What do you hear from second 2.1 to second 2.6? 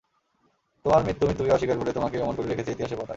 অমর করে